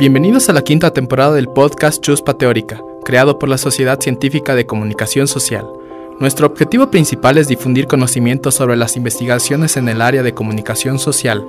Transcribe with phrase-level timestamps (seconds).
[0.00, 4.64] Bienvenidos a la quinta temporada del podcast Chuspa Teórica, creado por la Sociedad Científica de
[4.64, 5.70] Comunicación Social.
[6.18, 11.46] Nuestro objetivo principal es difundir conocimientos sobre las investigaciones en el área de comunicación social.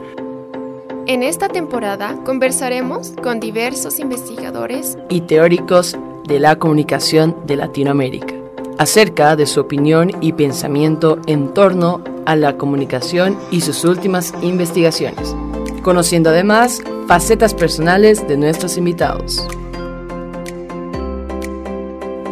[1.07, 5.97] En esta temporada conversaremos con diversos investigadores y teóricos
[6.27, 8.35] de la comunicación de Latinoamérica
[8.77, 15.33] acerca de su opinión y pensamiento en torno a la comunicación y sus últimas investigaciones,
[15.81, 19.47] conociendo además facetas personales de nuestros invitados.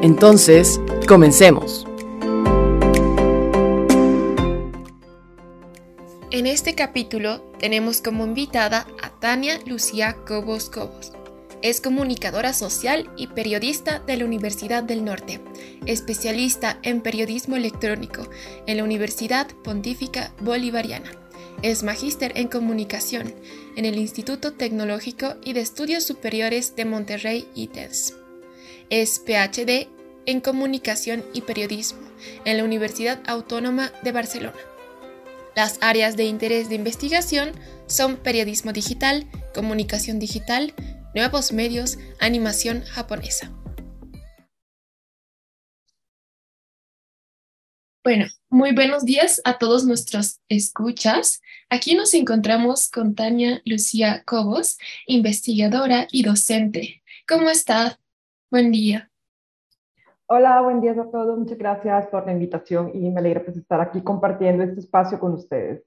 [0.02, 1.86] Entonces, comencemos.
[6.32, 11.12] En este capítulo tenemos como invitada a Tania Lucía Cobos Cobos.
[11.62, 15.42] Es comunicadora social y periodista de la Universidad del Norte,
[15.86, 18.30] especialista en periodismo electrónico
[18.66, 21.12] en la Universidad Pontífica Bolivariana.
[21.62, 23.34] Es magíster en comunicación
[23.76, 28.16] en el Instituto Tecnológico y de Estudios Superiores de Monterrey ITES.
[28.90, 29.90] Es PhD
[30.26, 32.00] en comunicación y periodismo
[32.46, 34.58] en la Universidad Autónoma de Barcelona.
[35.54, 37.52] Las áreas de interés de investigación
[37.88, 40.74] son periodismo digital, comunicación digital,
[41.14, 43.52] nuevos medios, animación japonesa.
[48.02, 51.42] Bueno, muy buenos días a todos nuestros escuchas.
[51.70, 57.04] Aquí nos encontramos con Tania Lucía Cobos, investigadora y docente.
[57.28, 58.00] ¿Cómo está?
[58.50, 59.12] Buen día.
[60.28, 61.38] Hola, buen día a todos.
[61.38, 65.34] Muchas gracias por la invitación y me alegra pues, estar aquí compartiendo este espacio con
[65.34, 65.84] ustedes.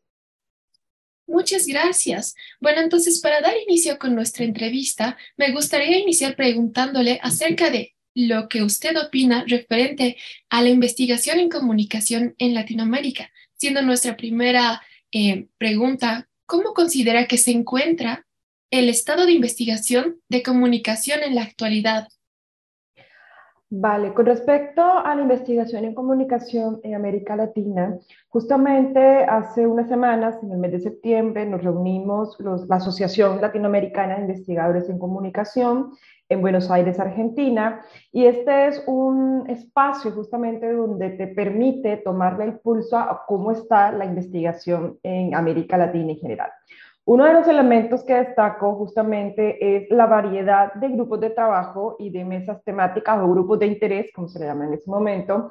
[1.27, 2.35] Muchas gracias.
[2.61, 8.49] Bueno, entonces para dar inicio con nuestra entrevista, me gustaría iniciar preguntándole acerca de lo
[8.49, 10.17] que usted opina referente
[10.51, 14.83] a la investigación en comunicación en Latinoamérica, siendo nuestra primera
[15.13, 18.27] eh, pregunta, ¿cómo considera que se encuentra
[18.71, 22.09] el estado de investigación de comunicación en la actualidad?
[23.75, 27.99] Vale, con respecto a la investigación en comunicación en América Latina,
[28.29, 32.37] justamente hace unas semanas, en el mes de septiembre, nos reunimos
[32.69, 35.93] la Asociación Latinoamericana de Investigadores en Comunicación
[36.33, 42.59] en Buenos Aires, Argentina, y este es un espacio justamente donde te permite tomarle el
[42.59, 46.51] pulso a cómo está la investigación en América Latina en general.
[47.05, 52.11] Uno de los elementos que destaco justamente es la variedad de grupos de trabajo y
[52.11, 55.51] de mesas temáticas o grupos de interés, como se le llama en ese momento,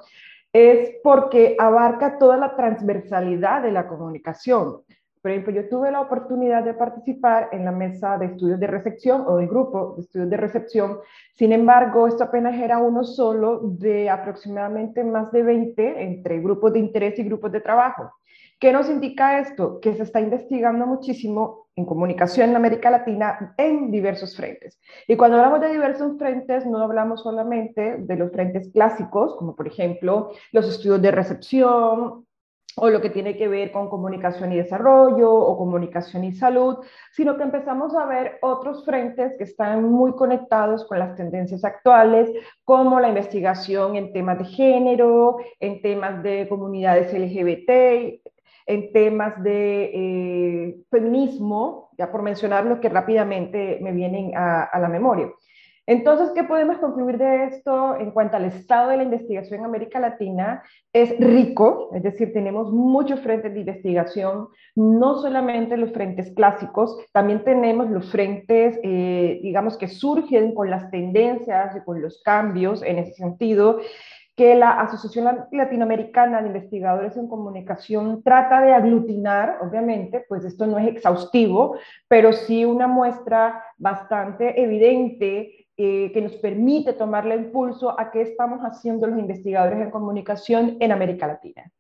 [0.54, 4.82] es porque abarca toda la transversalidad de la comunicación.
[5.22, 9.24] Por ejemplo, yo tuve la oportunidad de participar en la mesa de estudios de recepción
[9.28, 11.00] o el grupo de estudios de recepción.
[11.36, 16.80] Sin embargo, esto apenas era uno solo de aproximadamente más de 20 entre grupos de
[16.80, 18.12] interés y grupos de trabajo.
[18.60, 19.80] ¿Qué nos indica esto?
[19.80, 24.80] Que se está investigando muchísimo en comunicación en América Latina en diversos frentes.
[25.08, 29.68] Y cuando hablamos de diversos frentes, no hablamos solamente de los frentes clásicos, como por
[29.68, 32.26] ejemplo los estudios de recepción,
[32.78, 36.78] o lo que tiene que ver con comunicación y desarrollo o comunicación y salud,
[37.12, 42.32] sino que empezamos a ver otros frentes que están muy conectados con las tendencias actuales,
[42.64, 48.22] como la investigación en temas de género, en temas de comunidades LGBT,
[48.68, 54.88] en temas de eh, feminismo, ya por mencionar lo que rápidamente me vienen a la
[54.88, 55.30] memoria.
[55.88, 60.00] Entonces, ¿qué podemos concluir de esto en cuanto al estado de la investigación en América
[60.00, 60.64] Latina?
[60.94, 67.44] Es rico, es decir, tenemos muchos frentes de investigación, no solamente los frentes clásicos, también
[67.44, 73.00] tenemos los frentes, eh, digamos, que surgen con las tendencias y con los cambios en
[73.00, 73.80] ese sentido
[74.36, 80.80] que la Asociación Latinoamericana de Investigadores en Comunicación trata de aglutinar, obviamente, pues esto no
[80.80, 81.78] es exhaustivo,
[82.08, 88.60] pero sí una muestra bastante evidente eh, que nos permite tomarle impulso a qué estamos
[88.62, 91.72] haciendo los investigadores en comunicación en América Latina.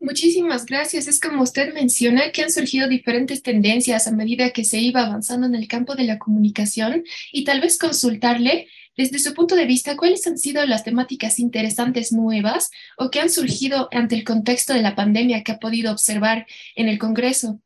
[0.00, 1.06] Muchísimas gracias.
[1.06, 5.46] Es como usted menciona que han surgido diferentes tendencias a medida que se iba avanzando
[5.46, 8.66] en el campo de la comunicación y tal vez consultarle
[8.96, 13.30] desde su punto de vista, ¿cuáles han sido las temáticas interesantes nuevas o que han
[13.30, 17.60] surgido ante el contexto de la pandemia que ha podido observar en el Congreso?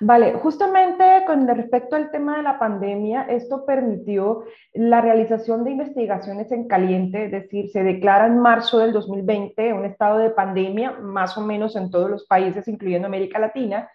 [0.00, 6.50] Vale, justamente con respecto al tema de la pandemia, esto permitió la realización de investigaciones
[6.52, 11.36] en caliente, es decir, se declara en marzo del 2020 un estado de pandemia, más
[11.38, 13.88] o menos en todos los países, incluyendo América Latina,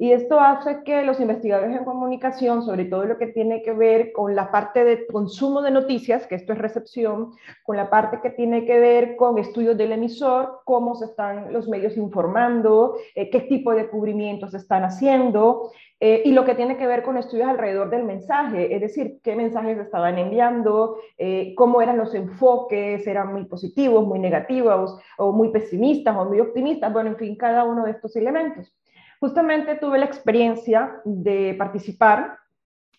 [0.00, 4.12] Y esto hace que los investigadores en comunicación, sobre todo lo que tiene que ver
[4.12, 7.32] con la parte de consumo de noticias, que esto es recepción,
[7.62, 11.68] con la parte que tiene que ver con estudios del emisor, cómo se están los
[11.68, 15.70] medios informando, eh, qué tipo de cubrimientos están haciendo,
[16.00, 19.36] eh, y lo que tiene que ver con estudios alrededor del mensaje, es decir, qué
[19.36, 25.50] mensajes estaban enviando, eh, cómo eran los enfoques, eran muy positivos, muy negativos, o muy
[25.50, 28.72] pesimistas, o muy optimistas, bueno, en fin, cada uno de estos elementos.
[29.20, 32.38] Justamente tuve la experiencia de participar,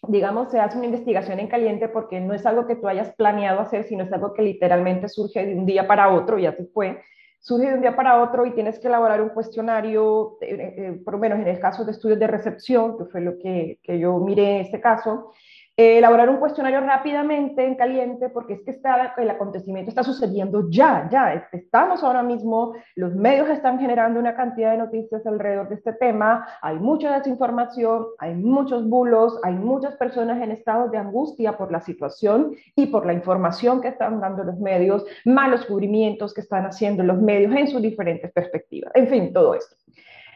[0.07, 3.59] digamos, se hace una investigación en caliente porque no es algo que tú hayas planeado
[3.59, 7.01] hacer, sino es algo que literalmente surge de un día para otro, ya se fue,
[7.39, 11.15] surge de un día para otro y tienes que elaborar un cuestionario, eh, eh, por
[11.15, 14.18] lo menos en el caso de estudios de recepción, que fue lo que, que yo
[14.19, 15.31] miré en este caso,
[15.77, 18.81] eh, elaborar un cuestionario rápidamente en caliente porque es que
[19.18, 24.71] el acontecimiento está sucediendo ya, ya, estamos ahora mismo, los medios están generando una cantidad
[24.71, 30.41] de noticias alrededor de este tema, hay mucha desinformación, hay muchos bulos, hay muchas personas
[30.41, 34.59] en estado de angustia por la situación y por la información que están dando los
[34.59, 39.56] medios, malos cubrimientos que están haciendo los medios en sus diferentes perspectivas, en fin, todo
[39.56, 39.81] esto.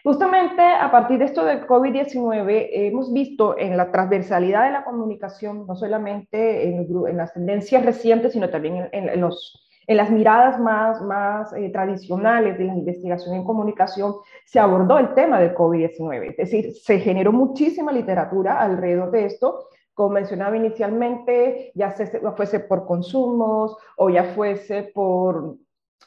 [0.06, 5.66] Justamente a partir de esto del COVID-19 hemos visto en la transversalidad de la comunicación,
[5.66, 12.56] no solamente en, las tendencias recientes, sino también en, las miradas más, más eh, tradicionales
[12.60, 14.14] de la investigación en comunicación,
[14.46, 16.30] se abordó el tema del COVID-19.
[16.30, 21.96] Es decir, se generó muchísima literatura alrededor de esto, como mencionaba inicialmente, ya
[22.38, 25.56] fuese por consumos o ya fuese por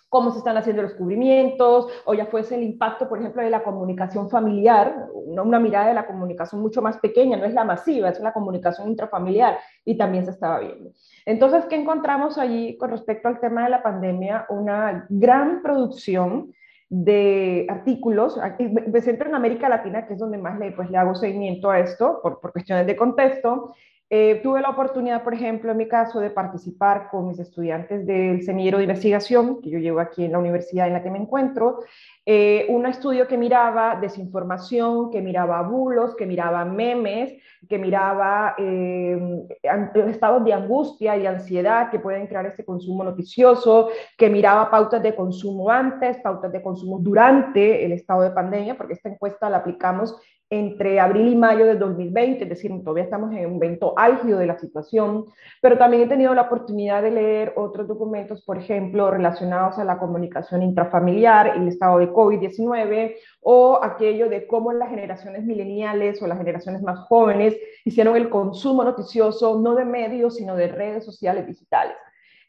[0.09, 3.63] cómo se están haciendo los cubrimientos, o ya fuese el impacto, por ejemplo, de la
[3.63, 8.09] comunicación familiar, una, una, mirada de la comunicación mucho más pequeña, no es la masiva,
[8.09, 10.91] es la comunicación intrafamiliar, y también se estaba viendo.
[11.27, 14.47] Entonces, ¿qué encontramos allí con respecto al tema de la pandemia?
[14.49, 16.53] Una gran producción
[16.91, 21.15] de artículos, me centro en América Latina, que es donde más le, pues, le hago
[21.15, 23.75] seguimiento a esto, por, por cuestiones de contexto,
[24.11, 28.43] eh, tuve la oportunidad, por ejemplo, en mi caso, de participar con mis estudiantes del
[28.43, 31.81] semillero de investigación, que yo llevo aquí en la universidad en la que me encuentro,
[32.25, 37.35] eh, un estudio que miraba desinformación, que miraba bulos, que miraba memes,
[37.69, 39.47] que miraba eh,
[40.09, 45.15] estados de angustia y ansiedad que pueden crear este consumo noticioso, que miraba pautas de
[45.15, 50.19] consumo antes, pautas de consumo durante el estado de pandemia, porque esta encuesta la aplicamos
[50.51, 54.47] entre abril y mayo del 2020, es decir, todavía estamos en un momento álgido de
[54.47, 55.27] la situación,
[55.61, 59.99] pero también he tenido la oportunidad de leer otros documentos, por ejemplo, relacionados a la
[59.99, 66.39] comunicación intrafamiliar, el estado de COVID-19, o aquello de cómo las generaciones mileniales o las
[66.39, 71.95] generaciones más jóvenes hicieron el consumo noticioso, no de medios, sino de redes sociales digitales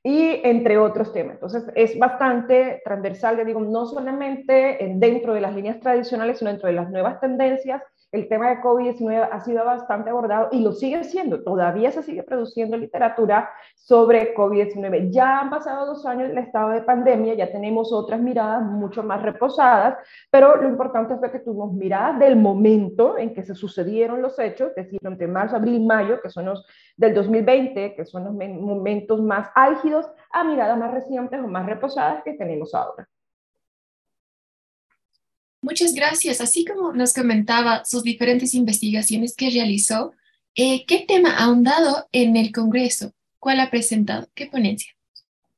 [0.04, 1.36] y entre otros temas.
[1.36, 6.68] Entonces, es bastante transversal, ya digo, no solamente dentro de las líneas tradicionales, sino dentro
[6.68, 7.81] de las nuevas tendencias
[8.12, 11.44] el tema de COVID-19 ha sido bastante abordado y lo sigue siendo.
[11.44, 15.12] Todavía se sigue produciendo literatura sobre COVID-19.
[15.12, 19.22] Ya han pasado dos años del estado de pandemia, ya tenemos otras miradas mucho más
[19.22, 19.98] reposadas,
[20.32, 24.70] pero lo importante fue que tuvimos miradas del momento en que se sucedieron los hechos,
[24.70, 26.66] es decir, entre marzo, abril y mayo, que son los
[26.98, 32.24] del 2020, que son los momentos más álgidos, a miradas más recientes o más reposadas
[32.24, 33.08] que tenemos ahora.
[35.62, 36.42] Muchas gracias.
[36.42, 40.14] Así como nos comentaba sus diferentes investigaciones que realizó,
[40.56, 43.12] eh, ¿qué tema ha ahondado en el Congreso?
[43.40, 44.28] ¿Cuál ha presentado?
[44.34, 44.94] ¿Qué ponencia?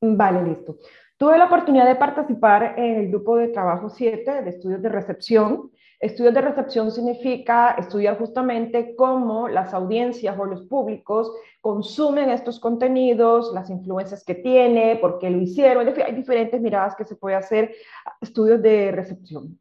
[0.00, 0.76] Vale, listo.
[1.16, 5.70] Tuve la oportunidad de participar en el grupo de trabajo 7 de estudios de recepción.
[6.00, 13.52] Estudios de recepción significa estudiar justamente cómo las audiencias o los públicos consumen estos contenidos,
[13.54, 15.86] las influencias que tiene, por qué lo hicieron.
[15.86, 17.72] Hay diferentes miradas que se puede hacer,
[18.20, 19.60] estudios de recepción.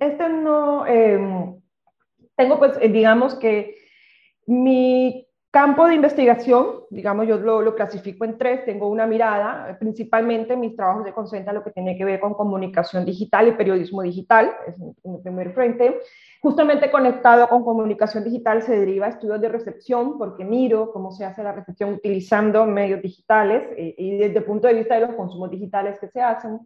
[0.00, 1.60] Este no, em,
[2.36, 3.76] tengo pues, eh, digamos que
[4.46, 10.76] mi campo de investigación, digamos, yo lo, clasifico en tres, tengo una mirada, principalmente mis
[10.76, 14.52] trabajos se concentran en lo que tiene que ver con comunicación digital y periodismo digital,
[14.66, 15.98] es mi primer frente.
[16.42, 21.42] Justamente conectado con comunicación digital se deriva estudios de recepción, porque miro cómo se hace
[21.42, 25.50] la recepción utilizando medios digitales eh, y desde el punto de vista de los consumos
[25.50, 26.60] digitales que se hacen.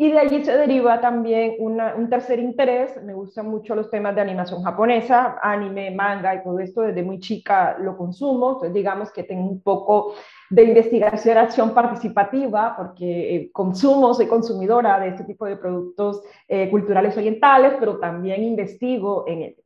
[0.00, 3.02] Y de allí se deriva también un tercer interés.
[3.02, 6.82] Me gustan mucho los temas de animación japonesa, anime, manga y todo esto.
[6.82, 8.50] Desde muy chica lo consumo.
[8.50, 10.14] Entonces, digamos que tengo un poco
[10.50, 16.70] de investigación, acción participativa, porque eh, consumo, soy consumidora de este tipo de productos eh,
[16.70, 19.56] culturales orientales, pero también investigo en.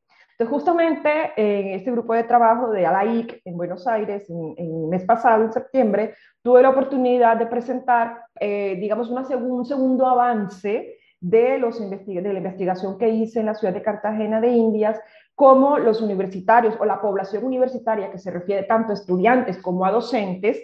[0.46, 5.44] Justamente en este grupo de trabajo de ALAIC en Buenos Aires, en, el mes pasado,
[5.44, 12.22] en septiembre, tuve la oportunidad de presentar, eh, digamos, un segundo avance de, los de
[12.22, 15.00] la investigación que hice en la ciudad de Cartagena de Indias,
[15.34, 19.92] cómo los universitarios o la población universitaria, que se refiere tanto a estudiantes como a
[19.92, 20.60] docentes,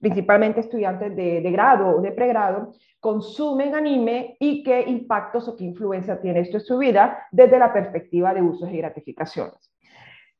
[0.00, 5.64] principalmente estudiantes de, de grado o de pregrado, consumen anime y qué impactos o qué
[5.64, 9.72] influencia tiene esto en su vida desde la perspectiva de usos y gratificaciones.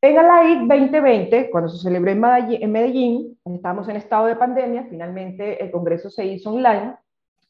[0.03, 5.62] En el AIC 2020, cuando se celebró en Medellín, estamos en estado de pandemia, finalmente
[5.62, 6.95] el congreso se hizo online,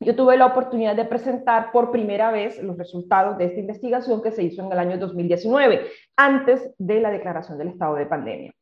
[0.01, 4.33] yo tuve la oportunidad de presentar por primera vez los resultados de esta investigación que
[4.33, 8.55] se hizo en el año 2019, antes de la declaración del estado de pandemia.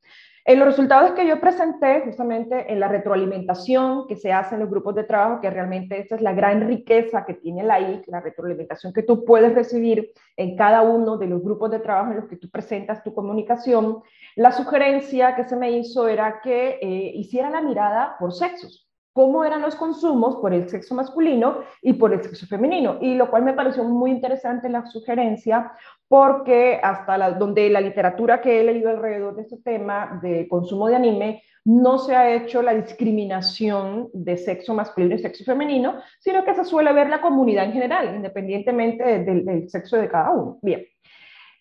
[0.44, 4.70] En los resultados que yo presenté, justamente en la retroalimentación que se hace en los
[4.70, 8.20] grupos de trabajo, que realmente esa es la gran riqueza que tiene la IC, la
[8.20, 12.28] retroalimentación que tú puedes recibir en cada uno de los grupos de trabajo en los
[12.28, 13.98] que tú presentas tu comunicación,
[14.36, 18.87] la sugerencia que se me hizo era que eh, hiciera la mirada por sexos
[19.18, 23.28] cómo eran los consumos por el sexo masculino y por el sexo femenino, y lo
[23.28, 25.72] cual me pareció muy interesante la sugerencia,
[26.06, 30.86] porque hasta la, donde la literatura que he leído alrededor de este tema de consumo
[30.86, 36.44] de anime, no se ha hecho la discriminación de sexo masculino y sexo femenino, sino
[36.44, 40.58] que se suele ver la comunidad en general, independientemente del, del sexo de cada uno.
[40.62, 40.86] Bien.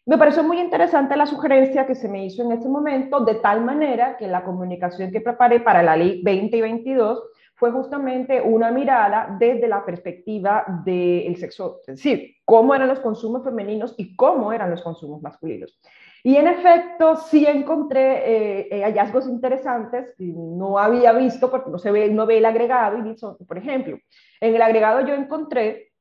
[0.06, 3.66] Me pareció muy interesante la sugerencia que se me hizo en ese momento, de tal
[3.66, 7.24] manera que la comunicación que preparé para la ley 2022
[7.58, 13.44] fue justamente una mirada desde la perspectiva del sexo, es decir, cómo eran los consumos
[13.44, 15.80] femeninos y cómo eran los consumos masculinos.
[16.24, 21.80] Y en efecto, sí encontré eh, eh, hallazgos interesantes que no había visto, porque no
[21.80, 23.98] se ve, no ve el agregado, y por ejemplo,
[24.40, 25.94] en el agregado yo encontré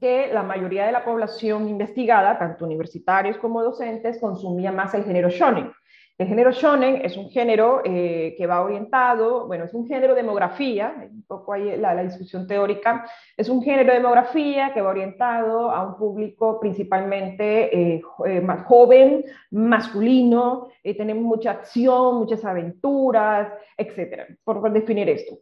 [0.00, 5.28] que la mayoría de la población investigada, tanto universitarios como docentes, consumía más el género
[5.28, 5.70] shonen.
[6.18, 10.22] El género shonen es un género eh, que va orientado, bueno, es un género de
[10.22, 13.04] demografía, un poco ahí la, discusión teórica,
[13.36, 18.64] es un género de demografía que va orientado a un público principalmente eh, eh, más
[18.64, 25.36] joven, masculino, tenemos mucha acción, muchas aventuras, etcétera, por definir esto.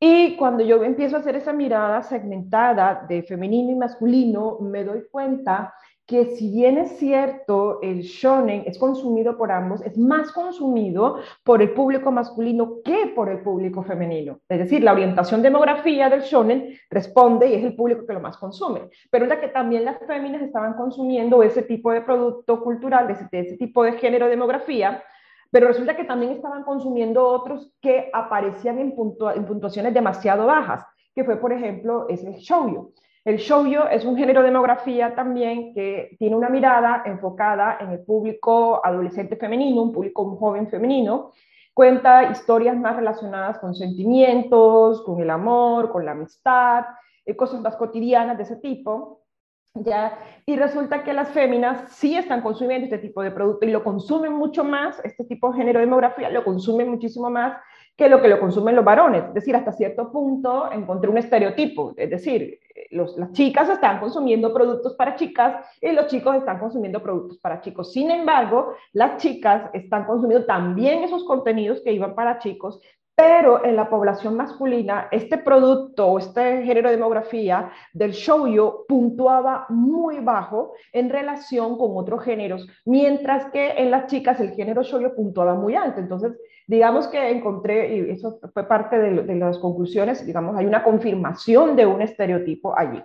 [0.00, 5.04] Y cuando yo empiezo a hacer esa mirada segmentada de femenino y masculino, me doy
[5.10, 5.74] cuenta
[6.06, 11.62] que si bien es cierto, el shonen es consumido por ambos, es más consumido por
[11.62, 14.40] el público masculino que por el público femenino.
[14.48, 18.36] Es decir, la orientación demografía del shonen responde y es el público que lo más
[18.36, 18.90] consume.
[19.10, 23.56] Pero era que también las féminas estaban consumiendo ese tipo de producto cultural, de ese,
[23.56, 25.02] tipo de género demografía,
[25.50, 28.94] pero resulta que también estaban consumiendo otros que aparecían en,
[29.34, 30.84] en puntuaciones demasiado bajas,
[31.14, 32.92] que fue, por ejemplo, ese shoujo.
[33.24, 38.04] El shoujo es un género de demografía también que tiene una mirada enfocada en el
[38.04, 41.32] público adolescente femenino, un público joven femenino.
[41.72, 46.84] Cuenta historias más relacionadas con sentimientos, con el amor, con la amistad,
[47.24, 49.22] eh, cosas más cotidianas de ese tipo.
[49.72, 50.18] ¿ya?
[50.44, 54.34] Y resulta que las féminas sí están consumiendo este tipo de producto y lo consumen
[54.34, 57.56] mucho más, este tipo de género de demografía lo consumen muchísimo más
[57.96, 59.24] que lo que lo consumen los varones.
[59.28, 62.58] Es decir, hasta cierto punto encontré un estereotipo, es decir,
[62.90, 67.92] las chicas están consumiendo productos para chicas y los chicos están consumiendo productos para chicos.
[67.92, 72.80] Sin embargo, las chicas están consumiendo también esos contenidos que iban para chicos,
[73.16, 79.66] pero en la población masculina, este producto o este género de demografía del shoujo puntuaba
[79.68, 85.14] muy bajo en relación con otros géneros, mientras que en las chicas el género shoujo
[85.14, 86.00] puntuaba muy alto.
[86.00, 86.32] Entonces,
[86.66, 91.86] digamos que encontré, y eso fue parte de, las conclusiones, digamos, hay una confirmación de
[91.86, 93.00] un estereotipo allí.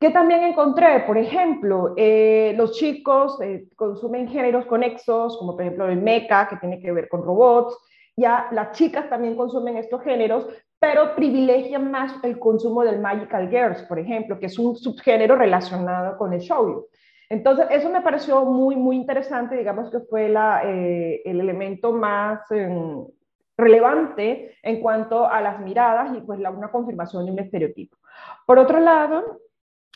[0.00, 1.04] ¿Qué también encontré?
[1.06, 6.56] Por ejemplo, eh, los chicos eh, consumen géneros conexos, como por ejemplo el mecha, que
[6.56, 7.78] tiene que ver con robots,
[8.16, 10.46] ya las chicas también consumen estos géneros,
[10.78, 16.18] pero privilegian más el consumo del Magical Girls, por ejemplo, que es un subgénero relacionado
[16.18, 16.88] con el shoujo.
[17.28, 22.50] Entonces, eso me pareció muy, muy interesante, digamos que fue la, eh, el elemento más
[22.50, 23.06] em,
[23.56, 27.96] relevante en cuanto a las miradas y pues una confirmación de un estereotipo.
[28.46, 29.40] Por otro lado,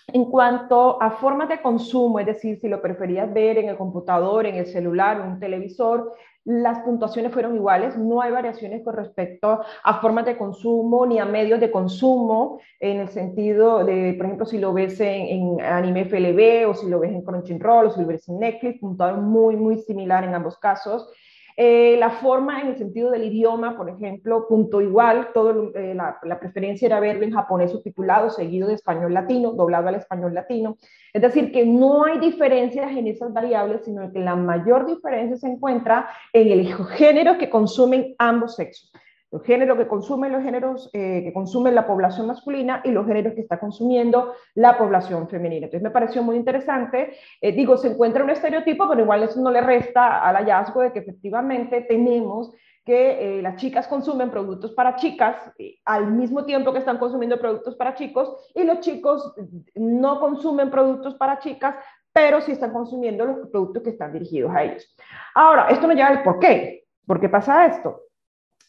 [0.06, 4.46] en cuanto a formas de consumo, es decir, si lo preferías ver en el computador,
[4.46, 6.14] en el celular, en un televisor,
[6.46, 11.24] las puntuaciones fueron iguales, no hay variaciones con respecto a formas de consumo ni a
[11.24, 16.70] medios de consumo, en el sentido de, por ejemplo, si lo ves en, anime FLB
[16.70, 19.78] o si lo ves en Crunchyroll o si lo ves en Netflix, puntuaron muy, muy
[19.78, 21.12] similar en ambos casos.
[21.58, 26.38] Eh, la forma en el sentido del idioma, por ejemplo, punto igual, todo, eh, la,
[26.38, 30.76] preferencia era verlo en japonés subtitulado, seguido de español latino, doblado al español latino.
[31.14, 35.48] Es decir, que no hay diferencias en esas variables, sino que la mayor diferencia se
[35.48, 38.92] encuentra en el género que consumen ambos sexos.
[39.30, 43.34] Los géneros que consumen los géneros eh, que consumen la población masculina y los géneros
[43.34, 45.66] que está consumiendo la población femenina.
[45.66, 47.16] Entonces me pareció muy interesante.
[47.40, 50.92] Eh, digo, se encuentra un estereotipo, pero igual eso no le resta al hallazgo de
[50.92, 52.52] que efectivamente tenemos
[52.84, 55.36] que eh, las chicas consumen productos para chicas
[55.84, 59.34] al mismo tiempo que están consumiendo productos para chicos y los chicos
[59.74, 61.74] no consumen productos para chicas,
[62.12, 64.96] pero sí están consumiendo los productos que están dirigidos a ellos.
[65.34, 66.84] Ahora, esto nos lleva al por qué.
[67.04, 68.05] ¿Por qué pasa esto?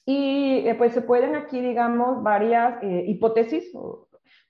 [0.10, 3.74] Y eh, pues se pueden aquí, digamos, varias eh, hipótesis.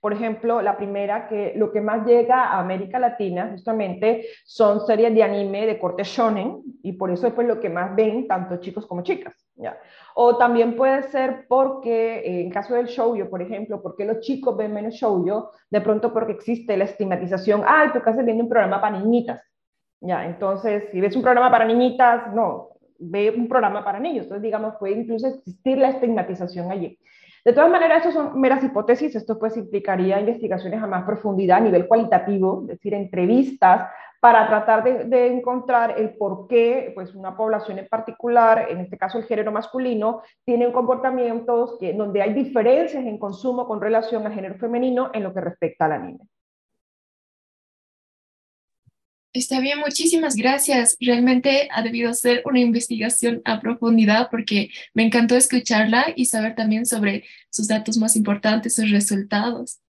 [0.00, 5.12] Por ejemplo, la primera, que lo que más llega a América Latina justamente son series
[5.12, 8.58] de anime de corte shonen y por eso es pues lo que más ven tanto
[8.58, 9.34] chicos como chicas.
[9.56, 9.76] ¿ya?
[10.14, 14.56] O también puede ser porque, eh, en caso del shoujo, por ejemplo, porque los chicos
[14.56, 18.80] ven menos shoujo, de pronto porque existe la estigmatización, ah, tu casa viendo un programa
[18.80, 19.42] para niñitas.
[20.00, 24.24] Ya, entonces, si ves un programa para niñitas, no, ve un programa para niños.
[24.24, 26.98] Entonces, digamos, puede incluso existir la estigmatización allí.
[27.44, 31.60] De todas maneras, eso son meras hipótesis, esto pues implicaría investigaciones a más profundidad a
[31.60, 33.88] nivel cualitativo, es decir, entrevistas
[34.20, 39.18] para tratar de, encontrar el por qué pues, una población en particular, en este caso
[39.18, 44.56] el género masculino, tiene comportamientos que, donde hay diferencias en consumo con relación al género
[44.56, 46.24] femenino en lo que respecta a la niña.
[49.34, 50.96] Está bien, muchísimas gracias.
[51.00, 56.86] Realmente ha debido ser una investigación a profundidad porque me encantó escucharla y saber también
[56.86, 59.80] sobre sus datos más importantes, sus resultados.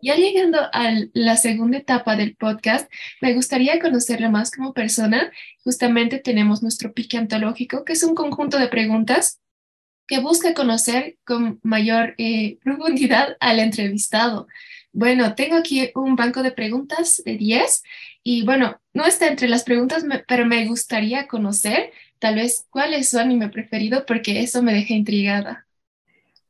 [0.00, 2.92] Ya llegando a la segunda etapa del podcast,
[3.22, 5.32] me gustaría conocerla más como persona.
[5.64, 9.40] Justamente tenemos nuestro pique antológico, que es un conjunto de preguntas
[10.06, 14.46] que busca conocer con mayor eh, profundidad al entrevistado.
[14.96, 17.82] Bueno, tengo aquí un banco de preguntas de 10
[18.22, 23.10] y bueno, no está entre las preguntas, pero me gustaría conocer tal vez cuál es
[23.10, 25.66] su anime preferido porque eso me deja intrigada.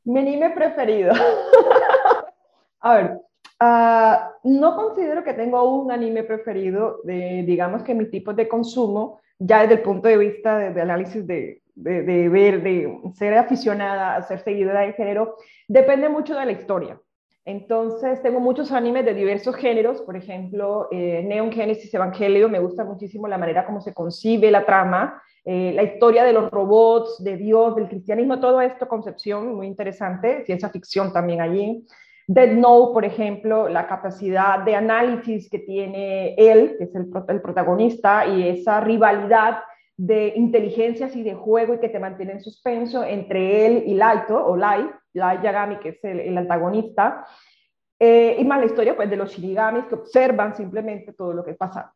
[0.03, 1.11] Mi anime preferido.
[2.81, 3.19] A ver,
[3.59, 9.21] ah, no considero que tengo un anime preferido, de, digamos que mi tipo de consumo,
[9.39, 14.21] ya desde el punto de vista de, análisis de, de, ver, de ser aficionada, a
[14.21, 15.35] ser seguidora de género,
[15.67, 17.01] depende mucho de la historia.
[17.47, 22.83] Entonces, tengo muchos animes de diversos géneros, por ejemplo, eh, Neon Genesis Evangelio, me gusta
[22.83, 27.37] muchísimo la manera como se concibe la trama, eh, la historia de los robots, de
[27.37, 31.85] Dios, del cristianismo, todo esto, concepción muy interesante, ciencia ficción también allí.
[32.27, 38.25] Dead Note, por ejemplo, la capacidad de análisis que tiene él, que es el, protagonista,
[38.25, 39.59] y esa rivalidad
[39.97, 44.43] de inteligencias y de juego y que te mantiene en suspenso entre él y Laito,
[44.43, 47.25] o Lai, Light Yagami, que es el, antagonista,
[47.99, 51.53] eh, y más la historia pues, de los shinigamis que observan simplemente todo lo que
[51.53, 51.93] pasa.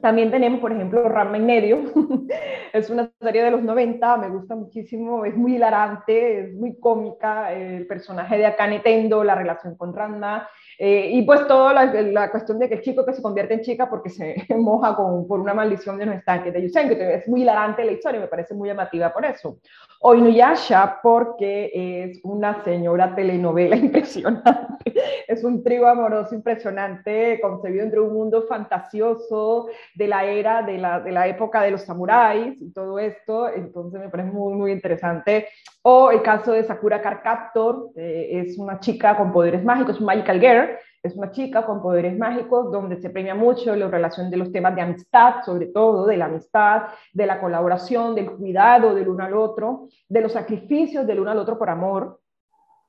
[0.00, 1.78] También tenemos, por ejemplo, Ranma en medio.
[2.72, 7.52] es una serie de los 90, me gusta muchísimo, es muy hilarante, es muy cómica.
[7.52, 10.48] El personaje de Akane Tendo, la relación con Ranma,
[10.80, 13.90] eh, y pues toda la, cuestión de que el chico que se convierte en chica
[13.90, 17.42] porque se moja con, por una maldición de los estanques de Yusen, que es muy
[17.42, 19.58] hilarante la historia, me parece muy llamativa por eso.
[20.00, 24.94] O Inuyasha porque es una señora telenovela impresionante,
[25.26, 31.00] es un trío amoroso impresionante, concebido entre un mundo fantasioso de la era, de la,
[31.00, 35.48] de la época de los samuráis y todo esto, entonces me parece muy, muy interesante.
[35.82, 40.40] O el caso de Sakura Card Captor, eh, es una chica con poderes mágicos, Magical
[40.40, 40.68] Girl,
[41.02, 44.74] es una chica con poderes mágicos donde se premia mucho la relación de los temas
[44.74, 49.34] de amistad, sobre todo de la amistad, de la colaboración, del cuidado del uno al
[49.34, 52.20] otro, de los sacrificios del uno al otro por amor.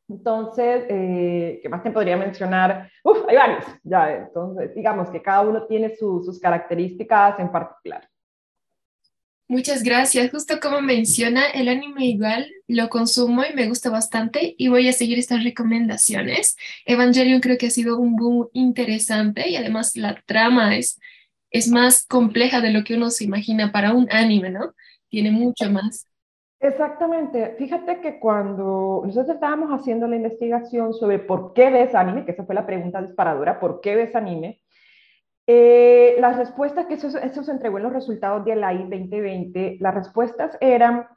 [0.10, 2.92] Entonces, eh, ¿qué más te podría mencionar?
[3.04, 8.10] Uf, hay varios, ya, entonces, digamos que cada uno tiene sus características en particular.
[9.48, 10.30] Muchas gracias.
[10.30, 14.94] Justo como menciona, el anime igual lo consumo y me gusta bastante y voy a
[14.94, 16.56] seguir estas recomendaciones.
[16.86, 21.00] Evangelion creo que ha sido un boom interesante y además la trama es,
[21.50, 24.76] es más compleja de lo que uno se imagina para un anime, ¿no?
[25.10, 26.09] Tiene mucho más.
[26.62, 27.56] Exactamente.
[27.58, 32.44] Fíjate que cuando nosotros estábamos haciendo la investigación sobre por qué ves anime, que esa
[32.44, 34.62] fue la pregunta disparadora, ¿por qué ves anime?
[35.48, 39.96] Eh, las respuestas que eso, se entregó en los resultados de la I 2020, las
[39.96, 41.08] respuestas eran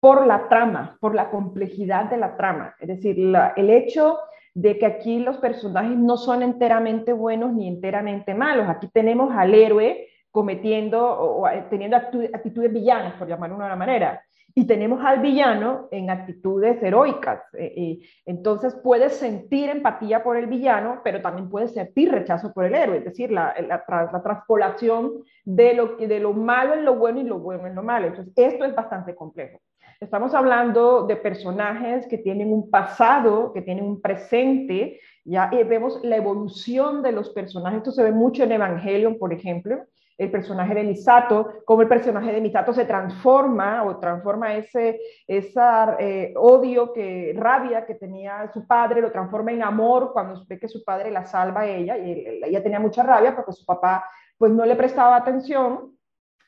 [0.00, 2.74] por la trama, por la complejidad de la trama.
[2.80, 3.16] Es decir,
[3.56, 4.18] el hecho
[4.54, 8.68] de que aquí los personajes no son enteramente buenos ni enteramente malos.
[8.68, 14.22] Aquí tenemos al héroe cometiendo o, teniendo actitudes villanas, por llamarlo de una manera.
[14.58, 17.40] Y tenemos al villano en actitudes heroicas.
[17.56, 22.74] Eh, entonces puedes sentir empatía por el villano, pero también puedes sentir rechazo por el
[22.74, 27.20] héroe, es decir, la, la, la transpolación de lo, de lo malo en lo bueno
[27.20, 28.08] y lo bueno en lo malo.
[28.08, 29.60] Entonces, esto es bastante complejo.
[30.00, 36.16] Estamos hablando de personajes que tienen un pasado, que tienen un presente, ya vemos la
[36.16, 37.76] evolución de los personajes.
[37.76, 39.84] Esto se ve mucho en Evangelion, por ejemplo
[40.18, 45.96] el personaje de Misato, cómo el personaje de Misato se transforma o transforma ese esa,
[46.00, 50.68] eh, odio, que, rabia que tenía su padre, lo transforma en amor cuando ve que
[50.68, 54.04] su padre la salva a ella, y ella tenía mucha rabia porque su papá
[54.36, 55.96] pues no le prestaba atención,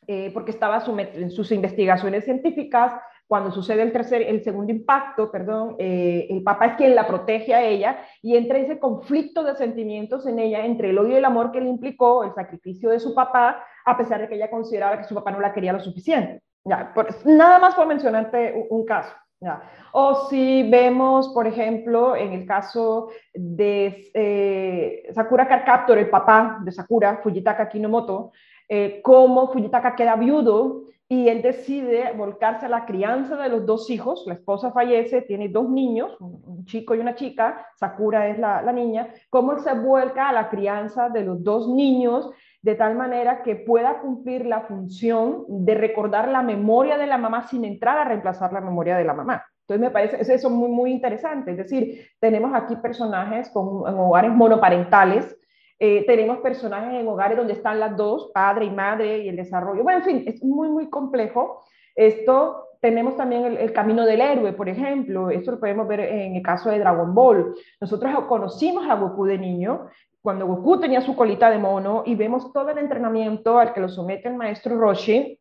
[0.06, 0.82] eh, porque estaba
[1.14, 2.92] en sus investigaciones científicas,
[3.30, 7.54] cuando sucede el, tercer, el segundo impacto, perdón, eh, el papá es quien la protege
[7.54, 11.24] a ella y entra ese conflicto de sentimientos en ella entre el odio y el
[11.24, 14.98] amor que le implicó el sacrificio de su papá, a pesar de que ella consideraba
[14.98, 16.42] que su papá no la quería lo suficiente.
[16.64, 16.92] Ya,
[17.24, 19.14] nada más por mencionarte un, caso.
[19.38, 19.62] Ya.
[19.92, 26.72] O si vemos, por ejemplo, en el caso de eh, Sakura Carcaptor, el papá de
[26.72, 28.32] Sakura, Fujitaka Kinomoto,
[28.68, 33.90] eh, cómo Fujitaka queda viudo y él decide volcarse a la crianza de los dos
[33.90, 34.22] hijos.
[34.28, 39.08] La esposa fallece, tiene dos niños, un chico y una chica, Sakura es la, niña,
[39.28, 42.30] cómo él se vuelca a la crianza de los dos niños
[42.62, 47.42] de tal manera que pueda cumplir la función de recordar la memoria de la mamá
[47.48, 49.44] sin entrar a reemplazar la memoria de la mamá.
[49.62, 51.50] Entonces me parece eso muy, muy interesante.
[51.50, 55.36] Es decir, tenemos aquí personajes con hogares monoparentales,
[55.82, 59.82] eh, tenemos personajes en hogares donde están las dos, padre y madre, y el desarrollo.
[59.82, 61.64] Bueno, en fin, es muy, muy complejo.
[61.96, 65.30] Esto tenemos también el, camino del héroe, por ejemplo.
[65.30, 67.54] Esto lo podemos ver en el caso de Dragon Ball.
[67.80, 69.86] Nosotros conocimos a Goku de niño,
[70.20, 73.88] cuando Goku tenía su colita de mono, y vemos todo el entrenamiento al que lo
[73.88, 75.39] somete el maestro Roshi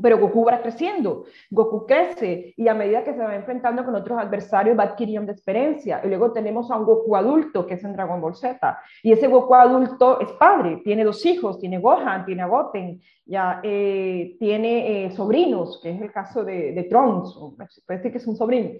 [0.00, 4.18] pero Goku va creciendo, Goku crece y a medida que se va enfrentando con otros
[4.18, 6.00] adversarios va adquiriendo experiencia.
[6.02, 8.78] Y luego tenemos a un Goku adulto que es en Dragon Ball Z.
[9.02, 14.36] Y ese Goku adulto es padre, tiene dos hijos, tiene Gohan, tiene Goten, ya eh,
[14.38, 17.38] tiene eh, sobrinos, que es el caso de, de Trunks,
[17.86, 18.70] puede decir que es un sobrino.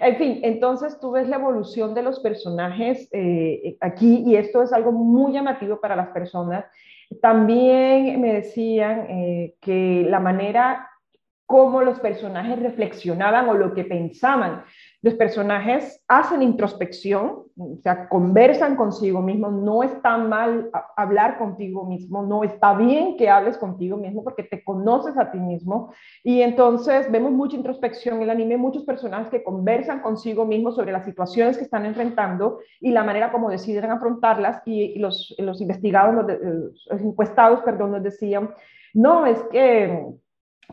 [0.00, 4.72] En fin, entonces tú ves la evolución de los personajes eh, aquí y esto es
[4.72, 6.64] algo muy llamativo para las personas
[7.20, 10.88] también me decían eh, que la manera
[11.46, 14.64] como los personajes reflexionaban o lo que pensaban
[15.02, 22.22] los personajes hacen introspección, o sea, conversan consigo mismos, no está mal hablar contigo mismo,
[22.22, 25.92] no está bien que hables contigo mismo porque te conoces a ti mismo.
[26.22, 30.92] Y entonces vemos mucha introspección en el anime, muchos personajes que conversan consigo mismos sobre
[30.92, 34.62] las situaciones que están enfrentando y la manera como deciden afrontarlas.
[34.66, 36.26] Y, los, los investigados, los,
[36.88, 38.50] los encuestados, perdón, nos decían,
[38.94, 40.12] no, es que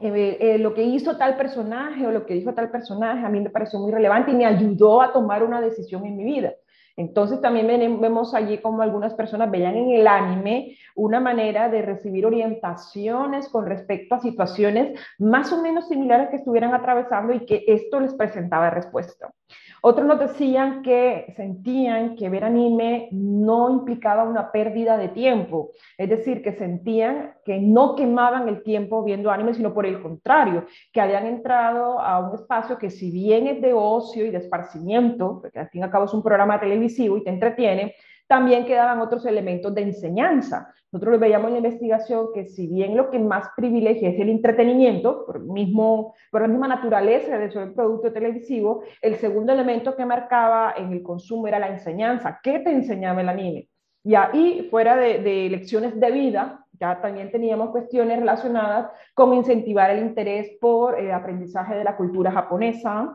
[0.02, 3.40] eh, eh, lo que hizo tal personaje o lo que dijo tal personaje a mí
[3.40, 6.54] me pareció muy relevante y me ayudó a tomar una decisión en mi vida.
[7.00, 7.68] Entonces también
[8.02, 13.66] vemos allí como algunas personas veían en el anime una manera de recibir orientaciones con
[13.66, 18.70] respecto a situaciones más o menos similares que estuvieran atravesando y que esto les presentaba
[18.70, 19.34] respuesta.
[19.82, 26.10] Otros nos decían que sentían que ver anime no implicaba una pérdida de tiempo, es
[26.10, 31.02] decir, que sentían que no quemaban el tiempo viendo anime, sino por el contrario, que
[31.02, 35.60] habían entrado a un espacio que si bien es de ocio y de esparcimiento, porque
[35.60, 37.96] al fin y al cabo es un programa televisivo y te entretiene,
[38.30, 40.72] también quedaban otros elementos de enseñanza.
[40.92, 45.26] Nosotros veíamos en la investigación que si bien lo que más privilegia es el entretenimiento,
[45.26, 50.76] por, mismo, por la misma naturaleza de su producto televisivo, el segundo elemento que marcaba
[50.78, 52.40] en el consumo era la enseñanza.
[52.44, 53.68] ¿Qué te enseñaba el anime?
[54.04, 60.04] Y ahí, fuera de, lecciones de vida, ya también teníamos cuestiones relacionadas con incentivar el
[60.06, 63.12] interés por el aprendizaje de la cultura japonesa,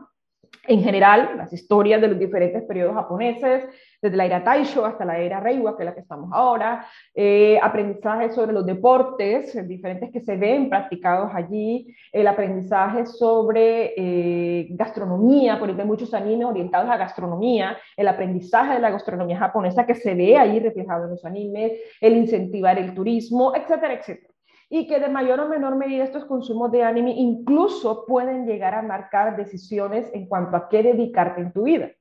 [0.67, 3.65] en general, las historias de los diferentes periodos japoneses,
[4.01, 7.57] desde la era Taisho hasta la era Reiwa, que es la que estamos ahora, eh,
[7.61, 14.67] aprendizaje sobre los deportes eh, diferentes que se ven practicados allí, el aprendizaje sobre eh,
[14.71, 19.95] gastronomía, por ejemplo, muchos animes orientados a gastronomía, el aprendizaje de la gastronomía japonesa que
[19.95, 24.34] se ve ahí reflejado en los animes, el incentivar el turismo, etcétera, etcétera
[24.77, 28.81] y que de mayor o menor medida estos consumos de anime incluso pueden llegar a
[28.81, 31.91] marcar decisiones en cuanto a qué dedicarte en tu vida.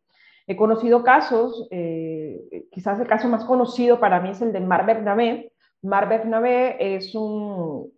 [0.49, 4.87] He conocido casos, eh, quizás el caso más conocido para mí es el de Mar
[4.87, 5.53] Bernabé.
[5.83, 7.93] Mar Bernabé es un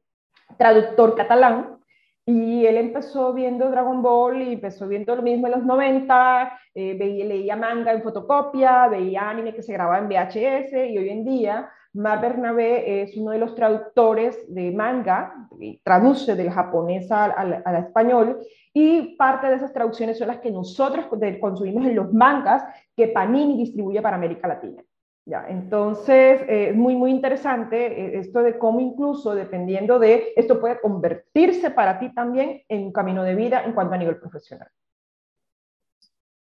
[0.59, 1.79] traductor catalán
[2.27, 6.95] y él empezó viendo Dragon Ball y empezó viendo lo mismo en los 90, eh,
[6.99, 11.25] veía, leía manga en fotocopia, veía anime que se grababa en VHS y hoy en
[11.25, 15.49] día Mar Bernabé es uno de los traductores de manga,
[15.83, 18.41] traduce del japonés al, español,
[18.73, 21.07] y parte de esas traducciones son las que nosotros
[21.41, 22.63] consumimos en los mangas
[22.95, 24.83] que Panini distribuye para América Latina.
[25.29, 30.61] Ya, entonces, eh, es muy, muy interesante eh, esto de cómo incluso dependiendo de, esto
[30.61, 34.69] puede convertirse para ti también en un camino de vida en cuanto a nivel profesional.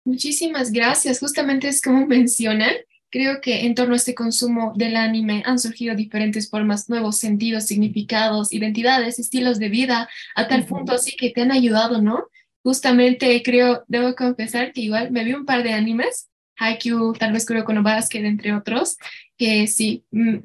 [0.05, 1.19] Muchísimas gracias.
[1.19, 2.71] Justamente es como mencionan,
[3.09, 7.65] creo que en torno a este consumo del anime han surgido diferentes formas, nuevos sentidos,
[7.65, 12.27] significados, identidades, estilos de vida, a tal punto así que te han ayudado, ¿no?
[12.63, 17.45] Justamente creo, debo confesar que igual me vi un par de animes, Haikyuu, tal vez
[17.45, 18.97] Kuroko Basket, entre otros,
[19.37, 20.39] que sí, mm,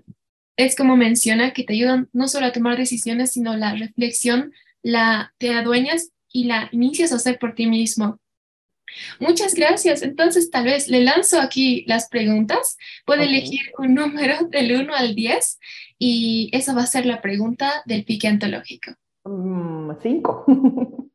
[0.57, 5.35] es como menciona, que te ayudan no solo a tomar decisiones, sino la reflexión, la
[5.39, 8.21] te adueñas y la inicias a hacer por ti mismo.
[9.21, 10.03] Muchas gracias.
[10.03, 12.77] Entonces, tal vez le lanzo aquí las preguntas.
[13.05, 15.59] Puede elegir un número del 1 al 10
[15.99, 18.93] y esa va a ser la pregunta del pique antológico.
[19.25, 20.45] 5.
[20.47, 21.09] Mm,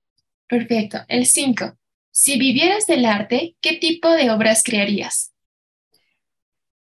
[0.47, 0.97] Perfecto.
[1.07, 1.73] El 5.
[2.11, 5.33] Si vivieras del arte, ¿qué tipo de obras crearías?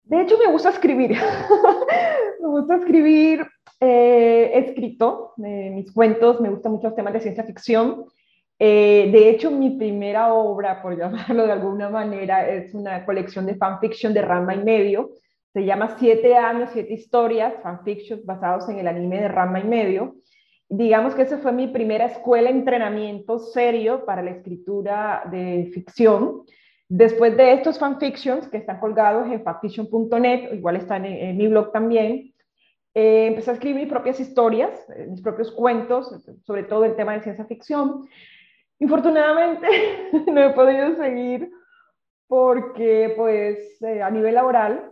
[0.04, 1.12] De hecho, me gusta escribir.
[2.42, 3.46] me gusta escribir.
[3.80, 8.06] Eh, he escrito eh, mis cuentos, me gustan mucho los temas de ciencia ficción.
[8.60, 13.56] Eh, de hecho, mi primera obra, por llamarlo de alguna manera, es una colección de
[13.56, 15.12] fanfiction de Rama y medio.
[15.54, 20.16] Se llama Siete años, siete historias, fanfiction basados en el anime de Rama y medio.
[20.70, 26.44] Digamos que esa fue mi primera escuela entrenamiento serio para la escritura de ficción.
[26.90, 32.34] Después de estos fanfictions que están colgados en fanfiction.net, igual están en, mi blog también,
[32.94, 37.14] eh, empecé a escribir mis propias historias, eh, mis propios cuentos, sobre todo el tema
[37.14, 38.08] de ciencia ficción.
[38.80, 39.68] Infortunadamente
[40.28, 41.52] no he podido seguir
[42.28, 44.92] porque pues eh, a nivel laboral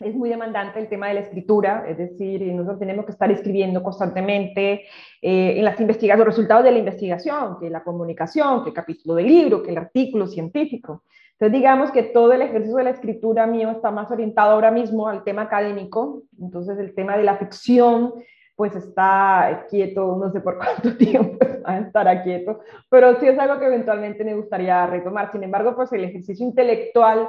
[0.00, 3.82] es muy demandante el tema de la escritura, es decir, nosotros tenemos que estar escribiendo
[3.82, 4.84] constantemente
[5.20, 9.16] eh, en las investigaciones, los resultados de la investigación, que la comunicación, que el capítulo
[9.16, 11.02] del libro, que el artículo científico.
[11.32, 15.08] Entonces, digamos que todo el ejercicio de la escritura mío está más orientado ahora mismo
[15.08, 18.14] al tema académico, entonces el tema de la ficción
[18.58, 22.58] pues está quieto, no sé por cuánto tiempo estará quieto,
[22.90, 25.30] pero sí es algo que eventualmente me gustaría retomar.
[25.30, 27.28] Sin embargo, pues el ejercicio intelectual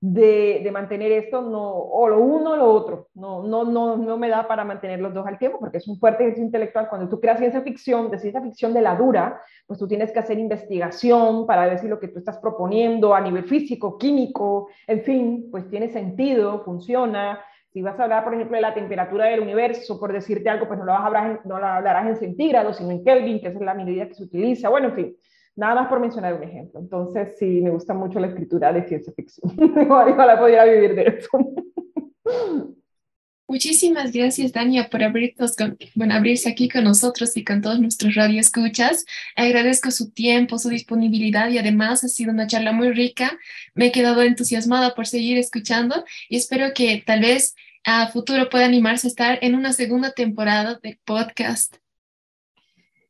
[0.00, 4.28] de, mantener esto, no, o lo uno o lo otro, no, no, no, no me
[4.28, 6.88] da para mantener los dos al tiempo, porque es un fuerte ejercicio intelectual.
[6.88, 10.18] Cuando tú creas ciencia ficción, de ciencia ficción de la dura, pues tú tienes que
[10.18, 15.02] hacer investigación para ver si lo que tú estás proponiendo a nivel físico, químico, en
[15.04, 17.38] fin, pues tiene sentido, funciona,
[17.74, 20.78] si vas a hablar, por ejemplo, de la temperatura del universo, por decirte algo, pues
[20.78, 23.48] no lo, vas a hablar en, no la hablarás en centígrados, sino en Kelvin, que
[23.48, 24.68] es la medida que se utiliza.
[24.68, 25.16] Bueno, en fin,
[25.56, 26.78] nada más por mencionar un ejemplo.
[26.78, 29.50] Entonces, sí, me gusta mucho la escritura de ciencia ficción.
[29.90, 31.30] Ojalá pudiera vivir de eso.
[33.46, 35.02] Muchísimas gracias, Dania, por
[35.58, 39.04] con, bueno, abrirse aquí con nosotros y con todos nuestros radioescuchas.
[39.36, 43.38] Agradezco su tiempo, su disponibilidad y además ha sido una charla muy rica.
[43.74, 47.54] Me he quedado entusiasmada por seguir escuchando y espero que tal vez
[47.84, 51.76] a futuro pueda animarse a estar en una segunda temporada del podcast.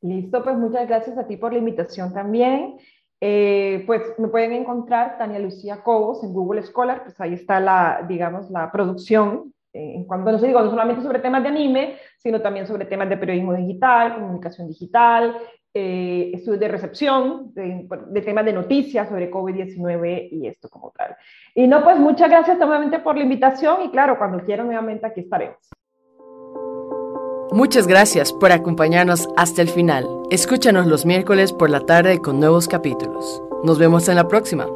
[0.03, 2.77] Listo, pues muchas gracias a ti por la invitación también.
[3.21, 8.05] Eh, pues me pueden encontrar Tania Lucía Cobos en Google Scholar, pues ahí está la,
[8.07, 9.54] digamos, la producción.
[9.75, 13.09] En cuanto, no se digo, no solamente sobre temas de anime, sino también sobre temas
[13.09, 15.37] de periodismo digital, comunicación digital,
[15.75, 21.17] eh, estudios de recepción, de, de, temas de noticias sobre COVID-19 y esto como tal.
[21.55, 25.23] Y no, pues muchas gracias nuevamente por la invitación y claro, cuando quieran nuevamente aquí
[25.23, 25.59] estaremos.
[27.51, 30.07] Muchas gracias por acompañarnos hasta el final.
[30.31, 33.43] Escúchanos los miércoles por la tarde con nuevos capítulos.
[33.63, 34.67] Nos vemos en la próxima.